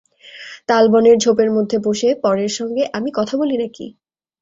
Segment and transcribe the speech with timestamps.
[0.69, 3.85] তালবনের ঝোপের মধ্যে বসে পরের সঙ্গে আমি কথা বলি নাকি?